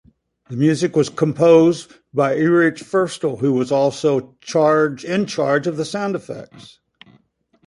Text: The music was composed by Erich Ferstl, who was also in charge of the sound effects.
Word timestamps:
The 0.49 0.57
music 0.57 0.95
was 0.95 1.09
composed 1.09 1.93
by 2.11 2.35
Erich 2.35 2.77
Ferstl, 2.77 3.37
who 3.37 3.53
was 3.53 3.71
also 3.71 4.35
in 5.03 5.25
charge 5.27 5.67
of 5.67 5.77
the 5.77 5.85
sound 5.85 6.15
effects. 6.15 6.79